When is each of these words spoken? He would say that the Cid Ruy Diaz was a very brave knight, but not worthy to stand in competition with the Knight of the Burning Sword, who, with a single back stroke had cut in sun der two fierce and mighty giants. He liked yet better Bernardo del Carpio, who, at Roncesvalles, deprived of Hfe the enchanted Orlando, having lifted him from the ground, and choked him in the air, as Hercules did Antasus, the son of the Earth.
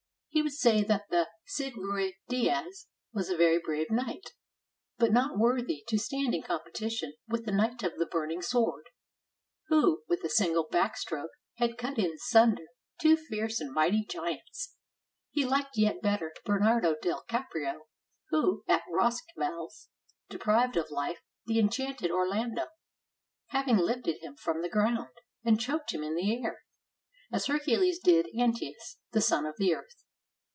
He 0.33 0.41
would 0.41 0.53
say 0.53 0.81
that 0.85 1.09
the 1.09 1.27
Cid 1.45 1.73
Ruy 1.75 2.13
Diaz 2.29 2.87
was 3.11 3.29
a 3.29 3.35
very 3.35 3.59
brave 3.59 3.91
knight, 3.91 4.29
but 4.97 5.11
not 5.11 5.37
worthy 5.37 5.83
to 5.89 5.99
stand 5.99 6.33
in 6.33 6.41
competition 6.41 7.15
with 7.27 7.43
the 7.43 7.51
Knight 7.51 7.83
of 7.83 7.97
the 7.97 8.05
Burning 8.05 8.41
Sword, 8.41 8.85
who, 9.67 10.03
with 10.07 10.23
a 10.23 10.29
single 10.29 10.63
back 10.69 10.95
stroke 10.95 11.31
had 11.55 11.77
cut 11.77 11.99
in 11.99 12.17
sun 12.17 12.55
der 12.55 12.67
two 13.01 13.17
fierce 13.17 13.59
and 13.59 13.73
mighty 13.73 14.05
giants. 14.05 14.77
He 15.31 15.43
liked 15.45 15.75
yet 15.75 16.01
better 16.01 16.31
Bernardo 16.45 16.95
del 17.03 17.23
Carpio, 17.27 17.81
who, 18.29 18.63
at 18.69 18.83
Roncesvalles, 18.89 19.89
deprived 20.29 20.77
of 20.77 20.87
Hfe 20.87 21.17
the 21.45 21.59
enchanted 21.59 22.09
Orlando, 22.09 22.67
having 23.47 23.75
lifted 23.77 24.19
him 24.23 24.35
from 24.37 24.61
the 24.61 24.69
ground, 24.69 25.09
and 25.43 25.59
choked 25.59 25.93
him 25.93 26.03
in 26.03 26.15
the 26.15 26.41
air, 26.41 26.59
as 27.33 27.47
Hercules 27.47 27.99
did 27.99 28.27
Antasus, 28.33 28.97
the 29.11 29.21
son 29.21 29.45
of 29.45 29.55
the 29.57 29.75
Earth. 29.75 30.05